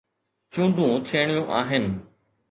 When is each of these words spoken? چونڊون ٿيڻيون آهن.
چونڊون 0.53 0.91
ٿيڻيون 1.07 1.45
آهن. 1.59 1.85